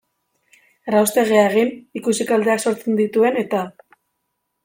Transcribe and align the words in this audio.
Erraustegia 0.91 1.43
egin, 1.49 1.69
ikusi 2.01 2.27
kalteak 2.31 2.65
sortzen 2.65 2.99
dituen 3.01 3.41
eta... 3.45 3.61